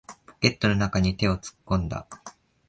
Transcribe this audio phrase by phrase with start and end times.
[0.25, 2.07] ポケットの中に手を突っ込んだ。